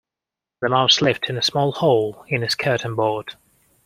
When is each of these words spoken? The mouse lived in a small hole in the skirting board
The 0.63 0.69
mouse 0.69 0.99
lived 1.03 1.29
in 1.29 1.37
a 1.37 1.43
small 1.43 1.73
hole 1.73 2.25
in 2.27 2.41
the 2.41 2.49
skirting 2.49 2.95
board 2.95 3.35